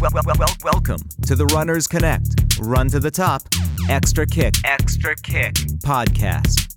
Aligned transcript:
Well, 0.00 0.10
well, 0.14 0.34
well, 0.38 0.56
welcome 0.64 1.00
to 1.26 1.34
the 1.34 1.44
Runners 1.52 1.86
Connect 1.86 2.56
Run 2.58 2.88
to 2.88 3.00
the 3.00 3.10
Top 3.10 3.42
Extra 3.90 4.24
Kick 4.24 4.54
Extra 4.64 5.14
Kick 5.14 5.52
podcast. 5.84 6.74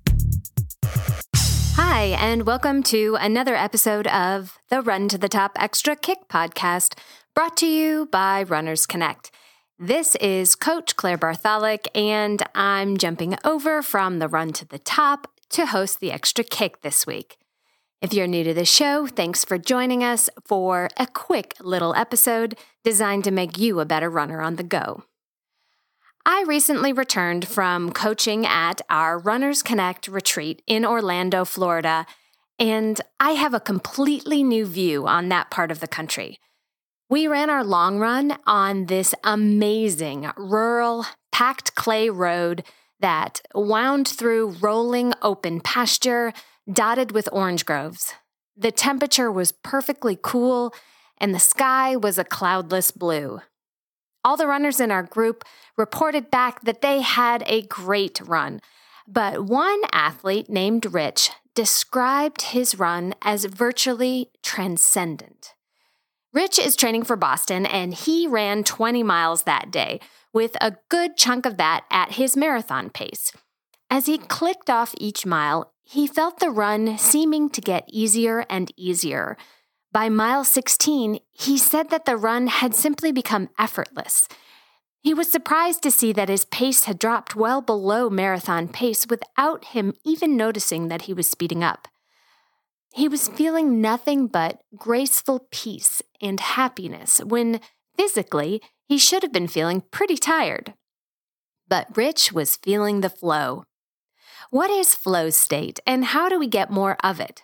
Hi, 1.74 2.04
and 2.20 2.44
welcome 2.46 2.82
to 2.82 3.16
another 3.18 3.54
episode 3.54 4.06
of 4.08 4.58
the 4.68 4.82
Run 4.82 5.08
to 5.08 5.16
the 5.16 5.30
Top 5.30 5.52
Extra 5.56 5.96
Kick 5.96 6.28
podcast 6.28 6.98
brought 7.34 7.56
to 7.56 7.66
you 7.66 8.10
by 8.12 8.42
Runners 8.42 8.84
Connect. 8.84 9.30
This 9.78 10.16
is 10.16 10.54
Coach 10.54 10.94
Claire 10.96 11.16
Bartholic, 11.16 11.88
and 11.94 12.42
I'm 12.54 12.98
jumping 12.98 13.38
over 13.42 13.80
from 13.80 14.18
the 14.18 14.28
Run 14.28 14.52
to 14.52 14.66
the 14.66 14.78
Top 14.78 15.28
to 15.48 15.64
host 15.64 16.00
the 16.00 16.12
Extra 16.12 16.44
Kick 16.44 16.82
this 16.82 17.06
week. 17.06 17.38
If 18.04 18.12
you're 18.12 18.26
new 18.26 18.44
to 18.44 18.52
the 18.52 18.66
show, 18.66 19.06
thanks 19.06 19.46
for 19.46 19.56
joining 19.56 20.04
us 20.04 20.28
for 20.44 20.90
a 20.98 21.06
quick 21.06 21.54
little 21.58 21.94
episode 21.94 22.54
designed 22.82 23.24
to 23.24 23.30
make 23.30 23.56
you 23.56 23.80
a 23.80 23.86
better 23.86 24.10
runner 24.10 24.42
on 24.42 24.56
the 24.56 24.62
go. 24.62 25.04
I 26.26 26.44
recently 26.46 26.92
returned 26.92 27.48
from 27.48 27.92
coaching 27.92 28.44
at 28.44 28.82
our 28.90 29.18
Runners 29.18 29.62
Connect 29.62 30.06
retreat 30.06 30.60
in 30.66 30.84
Orlando, 30.84 31.46
Florida, 31.46 32.04
and 32.58 33.00
I 33.18 33.30
have 33.30 33.54
a 33.54 33.58
completely 33.58 34.42
new 34.42 34.66
view 34.66 35.06
on 35.06 35.30
that 35.30 35.50
part 35.50 35.70
of 35.70 35.80
the 35.80 35.88
country. 35.88 36.38
We 37.08 37.26
ran 37.26 37.48
our 37.48 37.64
long 37.64 37.98
run 37.98 38.36
on 38.44 38.84
this 38.84 39.14
amazing 39.24 40.30
rural, 40.36 41.06
packed 41.32 41.74
clay 41.74 42.10
road 42.10 42.64
that 43.00 43.40
wound 43.54 44.08
through 44.08 44.56
rolling 44.60 45.14
open 45.22 45.62
pasture 45.62 46.34
dotted 46.70 47.12
with 47.12 47.28
orange 47.32 47.64
groves. 47.64 48.14
The 48.56 48.72
temperature 48.72 49.30
was 49.30 49.52
perfectly 49.52 50.18
cool, 50.20 50.74
and 51.18 51.34
the 51.34 51.40
sky 51.40 51.96
was 51.96 52.18
a 52.18 52.24
cloudless 52.24 52.90
blue. 52.90 53.40
All 54.24 54.36
the 54.36 54.46
runners 54.46 54.80
in 54.80 54.90
our 54.90 55.02
group 55.02 55.44
reported 55.76 56.30
back 56.30 56.62
that 56.62 56.80
they 56.80 57.02
had 57.02 57.44
a 57.46 57.62
great 57.62 58.20
run, 58.24 58.60
but 59.06 59.44
one 59.44 59.80
athlete 59.92 60.48
named 60.48 60.92
Rich 60.92 61.30
described 61.54 62.42
his 62.42 62.78
run 62.78 63.14
as 63.22 63.44
virtually 63.44 64.30
transcendent. 64.42 65.54
Rich 66.32 66.58
is 66.58 66.74
training 66.74 67.04
for 67.04 67.16
Boston, 67.16 67.64
and 67.66 67.94
he 67.94 68.26
ran 68.26 68.64
20 68.64 69.02
miles 69.02 69.42
that 69.42 69.70
day, 69.70 70.00
with 70.32 70.56
a 70.60 70.76
good 70.88 71.16
chunk 71.16 71.46
of 71.46 71.58
that 71.58 71.84
at 71.90 72.12
his 72.12 72.36
marathon 72.36 72.90
pace. 72.90 73.30
As 73.88 74.06
he 74.06 74.18
clicked 74.18 74.68
off 74.68 74.94
each 74.98 75.24
mile, 75.24 75.73
he 75.84 76.06
felt 76.06 76.40
the 76.40 76.50
run 76.50 76.98
seeming 76.98 77.48
to 77.50 77.60
get 77.60 77.84
easier 77.88 78.44
and 78.50 78.72
easier. 78.76 79.36
By 79.92 80.08
mile 80.08 80.42
16, 80.42 81.20
he 81.30 81.56
said 81.56 81.90
that 81.90 82.04
the 82.04 82.16
run 82.16 82.48
had 82.48 82.74
simply 82.74 83.12
become 83.12 83.50
effortless. 83.58 84.26
He 85.02 85.12
was 85.12 85.30
surprised 85.30 85.82
to 85.82 85.90
see 85.90 86.12
that 86.14 86.30
his 86.30 86.46
pace 86.46 86.84
had 86.84 86.98
dropped 86.98 87.36
well 87.36 87.60
below 87.60 88.08
marathon 88.08 88.68
pace 88.68 89.06
without 89.06 89.66
him 89.66 89.92
even 90.04 90.36
noticing 90.36 90.88
that 90.88 91.02
he 91.02 91.12
was 91.12 91.30
speeding 91.30 91.62
up. 91.62 91.88
He 92.94 93.06
was 93.06 93.28
feeling 93.28 93.80
nothing 93.80 94.28
but 94.28 94.62
graceful 94.76 95.46
peace 95.50 96.00
and 96.22 96.40
happiness 96.40 97.18
when 97.18 97.60
physically 97.98 98.62
he 98.86 98.98
should 98.98 99.22
have 99.22 99.32
been 99.32 99.48
feeling 99.48 99.82
pretty 99.90 100.16
tired. 100.16 100.72
But 101.68 101.96
Rich 101.96 102.32
was 102.32 102.56
feeling 102.56 103.00
the 103.00 103.10
flow. 103.10 103.64
What 104.50 104.70
is 104.70 104.94
flow 104.94 105.30
state 105.30 105.80
and 105.86 106.04
how 106.04 106.28
do 106.28 106.38
we 106.38 106.46
get 106.46 106.70
more 106.70 106.96
of 107.02 107.20
it? 107.20 107.42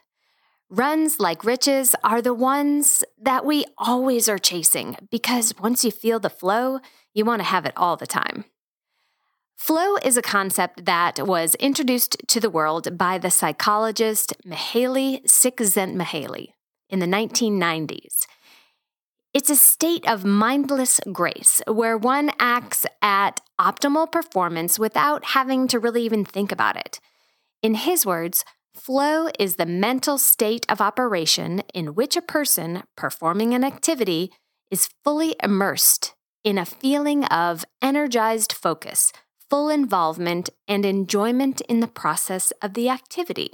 Runs 0.68 1.18
like 1.18 1.44
Rich's 1.44 1.96
are 2.04 2.22
the 2.22 2.34
ones 2.34 3.02
that 3.20 3.44
we 3.44 3.64
always 3.76 4.28
are 4.28 4.38
chasing 4.38 4.96
because 5.10 5.54
once 5.60 5.84
you 5.84 5.90
feel 5.90 6.20
the 6.20 6.30
flow, 6.30 6.78
you 7.12 7.24
want 7.24 7.40
to 7.40 7.48
have 7.48 7.66
it 7.66 7.72
all 7.76 7.96
the 7.96 8.06
time. 8.06 8.44
Flow 9.56 9.96
is 9.96 10.16
a 10.16 10.22
concept 10.22 10.86
that 10.86 11.26
was 11.26 11.54
introduced 11.56 12.16
to 12.28 12.41
the 12.41 12.48
world 12.48 12.97
by 12.97 13.19
the 13.19 13.30
psychologist 13.30 14.32
Mihaly 14.46 15.22
Csikszentmihalyi 15.25 16.52
in 16.88 16.98
the 16.98 17.06
1990s. 17.06 18.26
It's 19.32 19.48
a 19.48 19.54
state 19.54 20.08
of 20.08 20.24
mindless 20.24 21.00
grace 21.12 21.62
where 21.68 21.96
one 21.96 22.32
acts 22.41 22.84
at 23.00 23.41
optimal 23.60 24.10
performance 24.10 24.76
without 24.76 25.24
having 25.24 25.68
to 25.68 25.78
really 25.78 26.02
even 26.02 26.24
think 26.24 26.50
about 26.50 26.76
it. 26.76 26.98
In 27.62 27.74
his 27.74 28.04
words, 28.04 28.44
flow 28.74 29.28
is 29.38 29.54
the 29.54 29.66
mental 29.66 30.19
state 30.19 30.66
of 30.69 30.80
operation 30.80 31.62
in 31.72 31.94
which 31.94 32.16
a 32.16 32.22
person 32.22 32.82
performing 32.96 33.54
an 33.54 33.62
activity 33.62 34.32
is 34.69 34.88
fully 35.04 35.36
immersed 35.40 36.12
in 36.42 36.58
a 36.58 36.66
feeling 36.66 37.24
of 37.26 37.64
energized 37.80 38.52
focus, 38.52 39.12
full 39.48 39.69
involvement, 39.69 40.50
and 40.66 40.84
enjoyment 40.84 41.60
in 41.69 41.78
the 41.78 41.86
process 41.86 42.50
of 42.62 42.74
the 42.74 42.88
activity. 42.88 43.52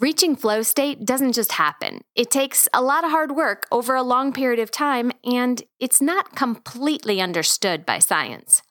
Reaching 0.00 0.34
flow 0.34 0.62
state 0.62 1.04
doesn't 1.04 1.34
just 1.34 1.52
happen. 1.52 2.00
It 2.14 2.30
takes 2.30 2.66
a 2.72 2.80
lot 2.80 3.04
of 3.04 3.10
hard 3.10 3.32
work 3.32 3.66
over 3.70 3.94
a 3.94 4.02
long 4.02 4.32
period 4.32 4.58
of 4.58 4.70
time, 4.70 5.12
and 5.24 5.62
it's 5.78 6.00
not 6.00 6.34
completely 6.34 7.20
understood 7.20 7.84
by 7.84 7.98
science. 7.98 8.62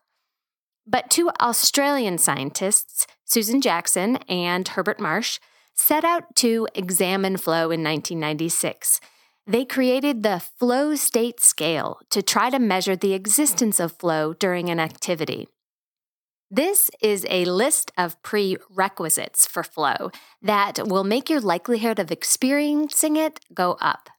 But 0.88 1.12
two 1.12 1.30
Australian 1.40 2.18
scientists, 2.18 3.06
Susan 3.26 3.62
Jackson 3.62 4.16
and 4.28 4.68
Herbert 4.70 5.00
Marsh, 5.00 5.40
set 5.76 6.04
out 6.04 6.36
to 6.38 6.68
examine 6.74 7.38
flow 7.38 7.70
in 7.70 7.84
1996. 7.84 9.00
They 9.46 9.66
created 9.66 10.24
the 10.24 10.40
flow 10.40 10.96
state 10.96 11.40
scale 11.40 12.00
to 12.10 12.24
try 12.24 12.50
to 12.50 12.58
measure 12.58 12.96
the 12.96 13.14
existence 13.14 13.80
of 13.80 13.92
flow 13.92 14.34
during 14.34 14.68
an 14.70 14.80
activity. 14.80 15.48
This 16.52 16.90
is 17.00 17.28
a 17.30 17.46
list 17.46 17.92
of 17.96 18.22
prerequisites 18.24 19.46
for 19.46 19.64
flow 19.64 20.10
that 20.42 20.88
will 20.88 21.04
make 21.04 21.30
your 21.30 21.40
likelihood 21.40 22.00
of 22.00 22.12
experiencing 22.12 23.18
it 23.18 23.40
go 23.54 23.78
up. 23.80 24.10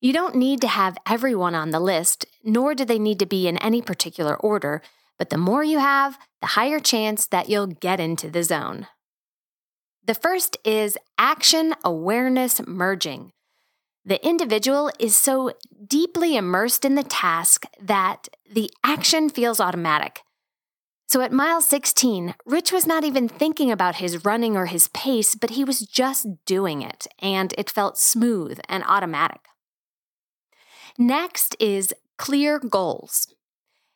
You 0.00 0.12
don't 0.12 0.34
need 0.34 0.60
to 0.62 0.68
have 0.68 0.98
everyone 1.06 1.54
on 1.54 1.70
the 1.70 1.78
list, 1.78 2.26
nor 2.42 2.74
do 2.74 2.84
they 2.84 2.98
need 2.98 3.20
to 3.20 3.26
be 3.26 3.46
in 3.46 3.56
any 3.58 3.80
particular 3.80 4.36
order, 4.36 4.82
but 5.16 5.30
the 5.30 5.38
more 5.38 5.62
you 5.62 5.78
have, 5.78 6.18
the 6.40 6.48
higher 6.48 6.80
chance 6.80 7.26
that 7.26 7.48
you'll 7.48 7.68
get 7.68 8.00
into 8.00 8.30
the 8.30 8.42
zone. 8.42 8.88
The 10.04 10.14
first 10.14 10.56
is 10.64 10.98
action 11.18 11.74
awareness 11.84 12.60
merging. 12.66 13.30
The 14.04 14.24
individual 14.26 14.90
is 14.98 15.14
so 15.14 15.52
deeply 15.86 16.36
immersed 16.36 16.84
in 16.84 16.96
the 16.96 17.04
task 17.04 17.64
that 17.80 18.28
the 18.50 18.70
action 18.82 19.28
feels 19.28 19.60
automatic. 19.60 20.22
So 21.08 21.22
at 21.22 21.32
mile 21.32 21.62
16, 21.62 22.34
Rich 22.44 22.70
was 22.70 22.86
not 22.86 23.02
even 23.02 23.30
thinking 23.30 23.70
about 23.70 23.96
his 23.96 24.26
running 24.26 24.58
or 24.58 24.66
his 24.66 24.88
pace, 24.88 25.34
but 25.34 25.50
he 25.50 25.64
was 25.64 25.80
just 25.80 26.44
doing 26.44 26.82
it, 26.82 27.06
and 27.18 27.54
it 27.56 27.70
felt 27.70 27.96
smooth 27.96 28.60
and 28.68 28.84
automatic. 28.86 29.40
Next 30.98 31.56
is 31.58 31.94
clear 32.18 32.58
goals. 32.58 33.34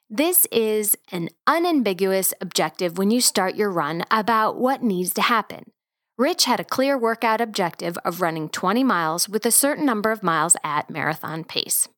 This 0.09 0.47
is 0.51 0.97
an 1.11 1.29
unambiguous 1.47 2.33
objective 2.41 2.97
when 2.97 3.11
you 3.11 3.21
start 3.21 3.57
your 3.57 3.71
run 3.71 4.05
about 4.11 4.59
what 4.59 4.83
needs 4.83 5.13
to 5.15 5.23
happen. 5.23 5.71
Rich 6.17 6.45
had 6.45 6.61
a 6.61 6.65
clear 6.65 6.97
workout 6.97 7.43
objective 7.43 7.99
of 8.05 8.23
running 8.23 8.49
20 8.49 8.85
miles 8.85 9.29
with 9.29 9.45
a 9.45 9.51
certain 9.51 9.85
number 9.85 10.13
of 10.13 10.23
miles 10.23 10.57
at 10.65 10.89
marathon 10.89 11.45
pace. 11.45 11.89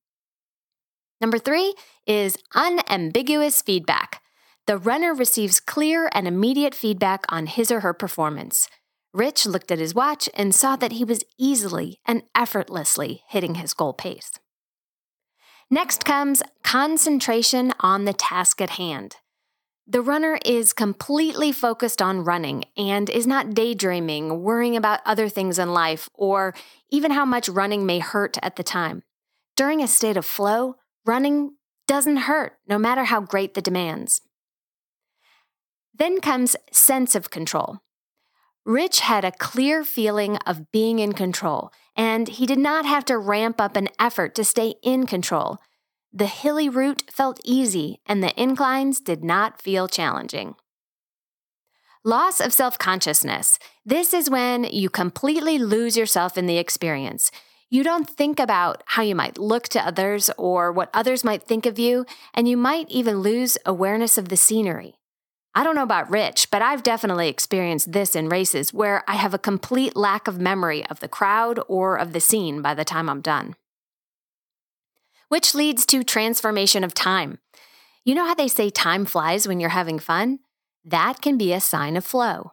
Number 1.21 1.39
three 1.39 1.75
is 2.07 2.37
unambiguous 2.55 3.63
feedback. 3.63 4.14
The 4.67 4.79
runner 4.79 5.13
receives 5.13 5.61
clear 5.61 6.09
and 6.13 6.27
immediate 6.27 6.75
feedback 6.75 7.25
on 7.29 7.47
his 7.47 7.71
or 7.71 7.81
her 7.81 7.93
performance. 7.93 8.69
Rich 9.13 9.47
looked 9.47 9.71
at 9.71 9.79
his 9.79 9.95
watch 9.95 10.29
and 10.35 10.55
saw 10.55 10.75
that 10.77 10.93
he 10.93 11.05
was 11.05 11.23
easily 11.39 12.01
and 12.07 12.23
effortlessly 12.35 13.23
hitting 13.29 13.57
his 13.57 13.75
goal 13.75 13.93
pace. 13.93 14.33
Next 15.71 16.05
comes 16.05 16.43
concentration 16.63 17.73
on 17.81 18.07
the 18.07 18.13
task 18.13 18.61
at 18.61 18.71
hand. 18.71 19.17
The 19.87 20.01
runner 20.01 20.39
is 20.47 20.73
completely 20.73 21.53
focused 21.53 22.01
on 22.01 22.25
running 22.25 22.65
and 22.77 23.11
is 23.11 23.27
not 23.27 23.53
daydreaming, 23.53 24.43
worrying 24.43 24.77
about 24.77 25.01
other 25.05 25.29
things 25.29 25.59
in 25.59 25.75
life, 25.75 26.09
or 26.15 26.55
even 26.91 27.11
how 27.11 27.27
much 27.27 27.51
running 27.51 27.85
may 27.85 27.99
hurt 27.99 28.39
at 28.43 28.57
the 28.57 28.63
time. 28.63 29.03
During 29.57 29.83
a 29.83 29.89
state 29.89 30.17
of 30.17 30.25
flow, 30.25 30.77
running 31.05 31.57
doesn't 31.87 32.17
hurt, 32.17 32.55
no 32.67 32.79
matter 32.79 33.05
how 33.05 33.21
great 33.21 33.53
the 33.53 33.61
demands. 33.61 34.23
Then 35.97 36.21
comes 36.21 36.57
sense 36.73 37.15
of 37.15 37.31
control. 37.31 37.79
Rich 38.65 39.01
had 39.01 39.25
a 39.25 39.33
clear 39.33 39.85
feeling 39.85 40.39
of 40.39 40.73
being 40.73 40.99
in 40.99 41.13
control, 41.13 41.71
and 41.97 42.29
he 42.29 42.47
did 42.47 42.59
not 42.59 42.87
have 42.87 43.05
to 43.07 43.19
ramp 43.19 43.61
up 43.61 43.77
an 43.77 43.89
effort 43.99 44.35
to 44.35 44.45
stay 44.45 44.75
in 44.83 45.07
control. 45.07 45.59
The 46.13 46.27
hilly 46.27 46.69
route 46.69 47.05
felt 47.11 47.41
easy, 47.45 48.01
and 48.07 48.23
the 48.23 48.33
inclines 48.41 49.01
did 49.01 49.23
not 49.23 49.61
feel 49.61 49.87
challenging. 49.87 50.55
Loss 52.05 52.41
of 52.41 52.53
self 52.53 52.79
consciousness. 52.79 53.59
This 53.85 54.15
is 54.15 54.31
when 54.31 54.65
you 54.65 54.91
completely 54.91 55.59
lose 55.59 55.97
yourself 55.97 56.39
in 56.39 56.47
the 56.47 56.59
experience. 56.59 57.31
You 57.71 57.83
don't 57.83 58.09
think 58.09 58.39
about 58.39 58.83
how 58.87 59.03
you 59.03 59.15
might 59.15 59.39
look 59.39 59.69
to 59.71 59.87
others 59.87 60.31
or 60.39 60.71
what 60.71 60.91
others 60.95 61.25
might 61.25 61.43
think 61.43 61.67
of 61.67 61.79
you, 61.79 62.07
and 62.33 62.49
you 62.49 62.57
might 62.57 62.91
even 62.91 63.21
lose 63.21 63.59
awareness 63.67 64.17
of 64.17 64.29
the 64.29 64.37
scenery. 64.37 64.95
I 65.57 65.63
don't 65.63 65.77
know 65.77 65.85
about 65.85 66.11
Rich, 66.11 66.51
but 66.51 66.63
I've 66.63 66.83
definitely 66.83 67.29
experienced 67.29 67.93
this 67.93 68.17
in 68.17 68.29
races 68.29 68.75
where 68.75 69.05
I 69.07 69.15
have 69.15 69.35
a 69.35 69.39
complete 69.39 69.95
lack 69.95 70.27
of 70.27 70.41
memory 70.41 70.85
of 70.87 70.99
the 70.99 71.09
crowd 71.09 71.61
or 71.69 71.97
of 71.97 72.13
the 72.13 72.21
scene 72.21 72.61
by 72.61 72.75
the 72.75 72.85
time 72.85 73.09
I'm 73.09 73.21
done. 73.21 73.55
Which 75.29 75.55
leads 75.55 75.87
to 75.87 76.03
transformation 76.03 76.83
of 76.83 76.93
time. 76.93 77.39
You 78.05 78.17
know 78.17 78.27
how 78.27 78.35
they 78.35 78.49
say 78.49 78.69
time 78.69 79.05
flies 79.05 79.47
when 79.47 79.61
you're 79.61 79.71
having 79.71 80.01
fun? 80.01 80.41
That 80.85 81.23
can 81.23 81.39
be 81.39 81.53
a 81.53 81.61
sign 81.61 81.97
of 81.97 82.05
flow. 82.05 82.53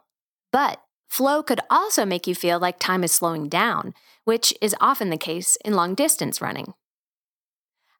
But 0.52 0.80
flow 1.08 1.42
could 1.42 1.60
also 1.68 2.06
make 2.06 2.26
you 2.28 2.34
feel 2.36 2.60
like 2.60 2.78
time 2.78 3.02
is 3.02 3.12
slowing 3.12 3.48
down, 3.48 3.94
which 4.24 4.54
is 4.62 4.76
often 4.80 5.10
the 5.10 5.18
case 5.18 5.56
in 5.64 5.74
long 5.74 5.94
distance 5.94 6.40
running. 6.40 6.74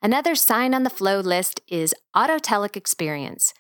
Another 0.01 0.35
sign 0.35 0.75
on 0.75 0.85
the 0.85 0.91
flow 0.91 1.21
list 1.21 1.61
is 1.69 1.95
autotelic 2.17 2.77
experience. 2.77 3.53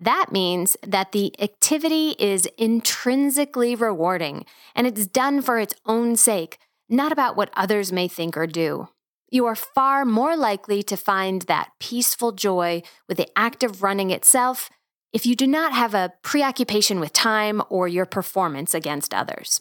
That 0.00 0.32
means 0.32 0.78
that 0.82 1.12
the 1.12 1.34
activity 1.40 2.16
is 2.18 2.48
intrinsically 2.56 3.74
rewarding 3.74 4.46
and 4.74 4.86
it's 4.86 5.06
done 5.06 5.42
for 5.42 5.58
its 5.58 5.74
own 5.84 6.16
sake, 6.16 6.58
not 6.88 7.12
about 7.12 7.36
what 7.36 7.52
others 7.54 7.92
may 7.92 8.08
think 8.08 8.36
or 8.36 8.46
do. 8.46 8.88
You 9.30 9.46
are 9.46 9.54
far 9.54 10.04
more 10.04 10.36
likely 10.36 10.82
to 10.84 10.96
find 10.96 11.42
that 11.42 11.72
peaceful 11.78 12.32
joy 12.32 12.82
with 13.08 13.18
the 13.18 13.28
act 13.38 13.62
of 13.62 13.82
running 13.82 14.10
itself 14.10 14.70
if 15.12 15.26
you 15.26 15.36
do 15.36 15.46
not 15.46 15.72
have 15.72 15.94
a 15.94 16.12
preoccupation 16.22 16.98
with 16.98 17.12
time 17.12 17.62
or 17.68 17.86
your 17.86 18.06
performance 18.06 18.74
against 18.74 19.12
others. 19.12 19.60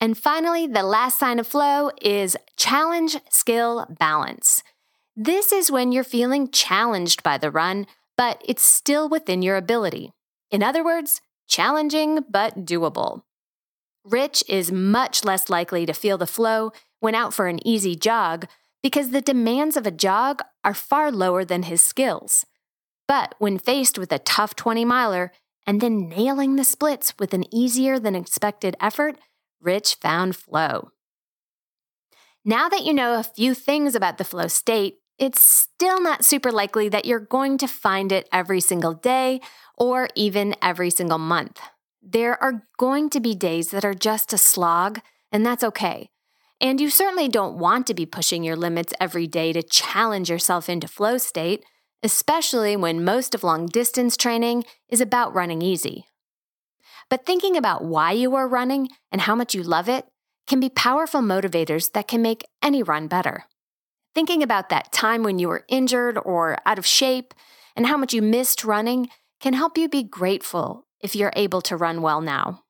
And 0.00 0.16
finally, 0.16 0.66
the 0.66 0.82
last 0.82 1.18
sign 1.18 1.38
of 1.38 1.46
flow 1.46 1.90
is 2.00 2.36
challenge 2.56 3.16
skill 3.30 3.86
balance. 3.98 4.62
This 5.16 5.52
is 5.52 5.70
when 5.70 5.92
you're 5.92 6.04
feeling 6.04 6.50
challenged 6.50 7.22
by 7.22 7.38
the 7.38 7.50
run, 7.50 7.86
but 8.16 8.42
it's 8.44 8.62
still 8.62 9.08
within 9.08 9.42
your 9.42 9.56
ability. 9.56 10.12
In 10.50 10.62
other 10.62 10.84
words, 10.84 11.20
challenging 11.48 12.20
but 12.28 12.64
doable. 12.64 13.22
Rich 14.04 14.42
is 14.48 14.72
much 14.72 15.24
less 15.24 15.48
likely 15.48 15.86
to 15.86 15.92
feel 15.92 16.18
the 16.18 16.26
flow 16.26 16.72
when 17.00 17.14
out 17.14 17.32
for 17.32 17.46
an 17.46 17.66
easy 17.66 17.94
jog 17.94 18.46
because 18.82 19.10
the 19.10 19.20
demands 19.20 19.76
of 19.76 19.86
a 19.86 19.92
jog 19.92 20.42
are 20.64 20.74
far 20.74 21.12
lower 21.12 21.44
than 21.44 21.64
his 21.64 21.82
skills. 21.82 22.44
But 23.06 23.34
when 23.38 23.58
faced 23.58 23.98
with 23.98 24.12
a 24.12 24.18
tough 24.18 24.56
20 24.56 24.84
miler 24.84 25.32
and 25.66 25.80
then 25.80 26.08
nailing 26.08 26.56
the 26.56 26.64
splits 26.64 27.14
with 27.18 27.32
an 27.32 27.44
easier 27.54 27.98
than 27.98 28.16
expected 28.16 28.76
effort, 28.80 29.18
Rich 29.60 29.96
found 29.96 30.34
flow. 30.34 30.90
Now 32.44 32.68
that 32.68 32.82
you 32.82 32.92
know 32.92 33.18
a 33.18 33.22
few 33.22 33.54
things 33.54 33.94
about 33.94 34.18
the 34.18 34.24
flow 34.24 34.48
state, 34.48 34.98
it's 35.18 35.42
still 35.42 36.00
not 36.00 36.24
super 36.24 36.50
likely 36.50 36.88
that 36.88 37.04
you're 37.04 37.20
going 37.20 37.58
to 37.58 37.68
find 37.68 38.12
it 38.12 38.28
every 38.32 38.60
single 38.60 38.94
day 38.94 39.40
or 39.76 40.08
even 40.14 40.54
every 40.62 40.90
single 40.90 41.18
month. 41.18 41.60
There 42.02 42.42
are 42.42 42.64
going 42.78 43.10
to 43.10 43.20
be 43.20 43.34
days 43.34 43.70
that 43.70 43.84
are 43.84 43.94
just 43.94 44.32
a 44.32 44.38
slog, 44.38 45.00
and 45.30 45.46
that's 45.46 45.62
okay. 45.62 46.10
And 46.60 46.80
you 46.80 46.90
certainly 46.90 47.28
don't 47.28 47.58
want 47.58 47.86
to 47.88 47.94
be 47.94 48.06
pushing 48.06 48.44
your 48.44 48.56
limits 48.56 48.92
every 49.00 49.26
day 49.26 49.52
to 49.52 49.62
challenge 49.62 50.30
yourself 50.30 50.68
into 50.68 50.88
flow 50.88 51.18
state, 51.18 51.64
especially 52.02 52.76
when 52.76 53.04
most 53.04 53.34
of 53.34 53.44
long 53.44 53.66
distance 53.66 54.16
training 54.16 54.64
is 54.88 55.00
about 55.00 55.34
running 55.34 55.62
easy. 55.62 56.06
But 57.08 57.26
thinking 57.26 57.56
about 57.56 57.84
why 57.84 58.12
you 58.12 58.34
are 58.34 58.48
running 58.48 58.88
and 59.10 59.20
how 59.20 59.34
much 59.34 59.54
you 59.54 59.62
love 59.62 59.88
it 59.88 60.06
can 60.46 60.60
be 60.60 60.68
powerful 60.68 61.20
motivators 61.20 61.92
that 61.92 62.08
can 62.08 62.22
make 62.22 62.44
any 62.62 62.82
run 62.82 63.06
better. 63.06 63.44
Thinking 64.14 64.42
about 64.42 64.68
that 64.68 64.92
time 64.92 65.22
when 65.22 65.38
you 65.38 65.48
were 65.48 65.64
injured 65.68 66.18
or 66.18 66.58
out 66.66 66.78
of 66.78 66.86
shape 66.86 67.32
and 67.74 67.86
how 67.86 67.96
much 67.96 68.12
you 68.12 68.20
missed 68.20 68.64
running 68.64 69.08
can 69.40 69.54
help 69.54 69.78
you 69.78 69.88
be 69.88 70.02
grateful 70.02 70.86
if 71.00 71.16
you're 71.16 71.32
able 71.34 71.62
to 71.62 71.76
run 71.76 72.02
well 72.02 72.20
now. 72.20 72.62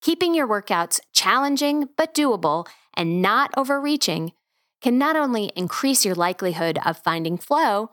Keeping 0.00 0.34
your 0.34 0.48
workouts 0.48 1.00
challenging 1.12 1.88
but 1.96 2.14
doable 2.14 2.66
and 2.94 3.20
not 3.22 3.50
overreaching 3.56 4.32
can 4.80 4.98
not 4.98 5.16
only 5.16 5.52
increase 5.54 6.04
your 6.04 6.14
likelihood 6.14 6.78
of 6.84 6.98
finding 6.98 7.36
flow, 7.36 7.88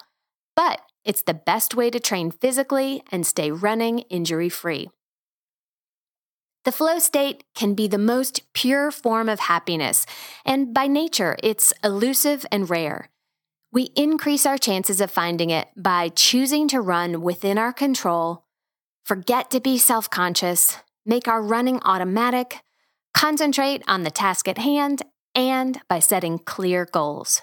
but 0.55 0.81
it's 1.05 1.21
the 1.21 1.33
best 1.33 1.75
way 1.75 1.89
to 1.89 1.99
train 1.99 2.31
physically 2.31 3.03
and 3.11 3.25
stay 3.25 3.51
running 3.51 3.99
injury 4.09 4.49
free. 4.49 4.89
The 6.65 6.71
flow 6.73 6.99
state 6.99 7.45
can 7.55 7.73
be 7.73 7.87
the 7.87 7.97
most 7.97 8.53
pure 8.53 8.91
form 8.91 9.29
of 9.29 9.39
happiness, 9.39 10.05
and 10.45 10.73
by 10.73 10.87
nature, 10.87 11.37
it's 11.41 11.73
elusive 11.83 12.45
and 12.51 12.69
rare. 12.69 13.09
We 13.71 13.83
increase 13.95 14.45
our 14.45 14.57
chances 14.57 14.99
of 14.99 15.09
finding 15.09 15.51
it 15.51 15.69
by 15.77 16.09
choosing 16.09 16.67
to 16.69 16.81
run 16.81 17.21
within 17.21 17.57
our 17.57 17.71
control, 17.71 18.43
forget 19.05 19.49
to 19.51 19.61
be 19.61 19.77
self 19.77 20.09
conscious, 20.09 20.77
make 21.05 21.29
our 21.29 21.41
running 21.41 21.79
automatic, 21.83 22.59
concentrate 23.13 23.81
on 23.87 24.03
the 24.03 24.11
task 24.11 24.47
at 24.47 24.57
hand, 24.57 25.01
and 25.33 25.79
by 25.87 25.99
setting 25.99 26.39
clear 26.39 26.85
goals. 26.85 27.41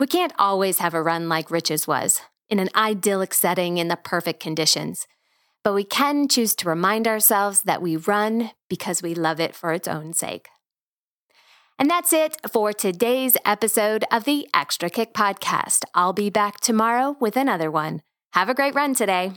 We 0.00 0.08
can't 0.08 0.32
always 0.36 0.78
have 0.78 0.94
a 0.94 1.02
run 1.02 1.28
like 1.28 1.50
Rich's 1.50 1.86
was, 1.86 2.22
in 2.50 2.58
an 2.58 2.70
idyllic 2.74 3.34
setting 3.34 3.78
in 3.78 3.86
the 3.86 3.96
perfect 3.96 4.40
conditions 4.40 5.06
but 5.66 5.74
we 5.74 5.82
can 5.82 6.28
choose 6.28 6.54
to 6.54 6.68
remind 6.68 7.08
ourselves 7.08 7.62
that 7.62 7.82
we 7.82 7.96
run 7.96 8.52
because 8.68 9.02
we 9.02 9.16
love 9.16 9.40
it 9.40 9.52
for 9.52 9.72
its 9.72 9.88
own 9.88 10.12
sake. 10.12 10.48
And 11.76 11.90
that's 11.90 12.12
it 12.12 12.36
for 12.48 12.72
today's 12.72 13.36
episode 13.44 14.04
of 14.12 14.22
the 14.22 14.46
Extra 14.54 14.88
Kick 14.88 15.12
Podcast. 15.12 15.82
I'll 15.92 16.12
be 16.12 16.30
back 16.30 16.60
tomorrow 16.60 17.16
with 17.18 17.36
another 17.36 17.68
one. 17.68 18.02
Have 18.34 18.48
a 18.48 18.54
great 18.54 18.76
run 18.76 18.94
today. 18.94 19.32